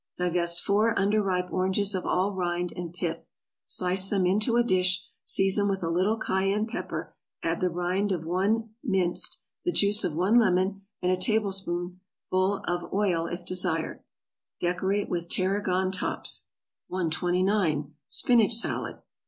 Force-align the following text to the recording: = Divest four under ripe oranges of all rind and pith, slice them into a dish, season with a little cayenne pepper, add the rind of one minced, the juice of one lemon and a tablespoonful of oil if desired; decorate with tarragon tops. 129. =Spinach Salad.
= 0.11 0.17
Divest 0.17 0.63
four 0.63 0.97
under 0.97 1.21
ripe 1.21 1.51
oranges 1.53 1.93
of 1.93 2.07
all 2.07 2.33
rind 2.33 2.73
and 2.75 2.91
pith, 2.91 3.29
slice 3.65 4.09
them 4.09 4.25
into 4.25 4.55
a 4.57 4.63
dish, 4.63 5.07
season 5.23 5.67
with 5.69 5.83
a 5.83 5.91
little 5.91 6.17
cayenne 6.17 6.65
pepper, 6.65 7.13
add 7.43 7.61
the 7.61 7.69
rind 7.69 8.11
of 8.11 8.25
one 8.25 8.71
minced, 8.83 9.43
the 9.63 9.71
juice 9.71 10.03
of 10.03 10.15
one 10.15 10.39
lemon 10.39 10.87
and 11.03 11.11
a 11.11 11.17
tablespoonful 11.21 11.93
of 12.67 12.91
oil 12.91 13.27
if 13.27 13.45
desired; 13.45 14.01
decorate 14.59 15.07
with 15.07 15.29
tarragon 15.29 15.91
tops. 15.91 16.45
129. 16.87 17.93
=Spinach 18.07 18.53
Salad. 18.53 18.97